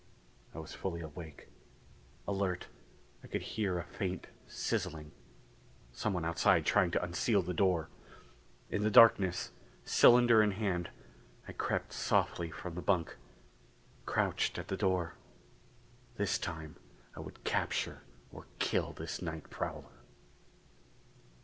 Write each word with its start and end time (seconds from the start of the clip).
I 0.55 0.57
was 0.57 0.73
fully 0.73 1.01
awake. 1.01 1.47
Alert. 2.27 2.65
I 3.23 3.27
could 3.27 3.43
hear 3.43 3.77
a 3.77 3.83
faint 3.83 4.25
sizzling 4.47 5.11
someone 5.91 6.25
outside 6.25 6.65
trying 6.65 6.89
to 6.89 7.03
unseal 7.03 7.43
the 7.43 7.53
door. 7.53 7.87
In 8.71 8.81
the 8.81 8.89
darkness, 8.89 9.51
cylinder 9.85 10.41
in 10.41 10.53
hand, 10.53 10.89
I 11.47 11.51
crept 11.51 11.93
softly 11.93 12.49
from 12.49 12.73
the 12.73 12.81
bunk. 12.81 13.15
Crouched 14.07 14.57
at 14.57 14.69
the 14.69 14.75
door. 14.75 15.13
This 16.15 16.39
time 16.39 16.77
I 17.15 17.19
would 17.19 17.43
capture 17.43 18.01
or 18.31 18.47
kill 18.57 18.93
this 18.93 19.21
night 19.21 19.51
prowler. 19.51 19.99